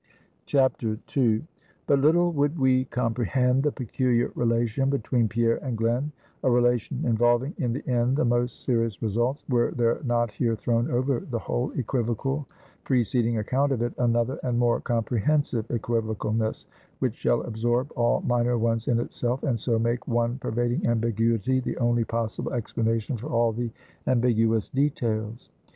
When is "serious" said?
8.63-8.99